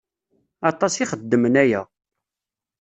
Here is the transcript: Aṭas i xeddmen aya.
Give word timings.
Aṭas 0.69 0.93
i 1.03 1.05
xeddmen 1.11 1.55
aya. 1.63 1.81